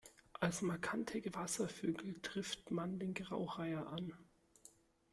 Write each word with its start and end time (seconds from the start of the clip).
Als 0.39 0.63
markante 0.63 1.21
Wasservögel 1.35 2.19
trifft 2.23 2.71
man 2.71 2.97
den 2.97 3.13
Graureiher 3.13 3.85
an. 3.85 4.11